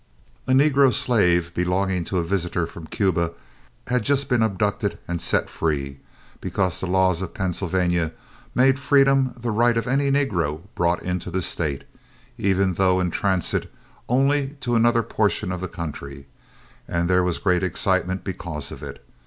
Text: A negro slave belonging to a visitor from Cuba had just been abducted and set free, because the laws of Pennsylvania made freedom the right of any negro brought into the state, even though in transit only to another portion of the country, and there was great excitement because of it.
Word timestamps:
A 0.47 0.51
negro 0.51 0.91
slave 0.91 1.53
belonging 1.53 2.05
to 2.05 2.17
a 2.17 2.23
visitor 2.23 2.65
from 2.65 2.87
Cuba 2.87 3.33
had 3.85 4.01
just 4.01 4.29
been 4.29 4.41
abducted 4.41 4.97
and 5.07 5.21
set 5.21 5.47
free, 5.47 5.99
because 6.39 6.79
the 6.79 6.87
laws 6.87 7.21
of 7.21 7.35
Pennsylvania 7.35 8.11
made 8.55 8.79
freedom 8.79 9.31
the 9.37 9.51
right 9.51 9.77
of 9.77 9.85
any 9.87 10.09
negro 10.09 10.63
brought 10.73 11.03
into 11.03 11.29
the 11.29 11.43
state, 11.43 11.83
even 12.39 12.73
though 12.73 12.99
in 12.99 13.11
transit 13.11 13.71
only 14.09 14.55
to 14.61 14.73
another 14.73 15.03
portion 15.03 15.51
of 15.51 15.61
the 15.61 15.67
country, 15.67 16.25
and 16.87 17.07
there 17.07 17.23
was 17.23 17.37
great 17.37 17.61
excitement 17.61 18.23
because 18.23 18.71
of 18.71 18.81
it. 18.81 19.05